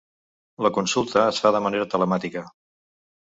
[0.67, 2.45] La consulta es fa de manera telemàtica.